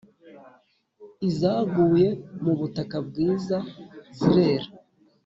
izaguye 1.29 2.09
mu 2.43 2.53
butaka 2.59 2.97
bwiza 3.07 3.57
zirera 4.17 4.69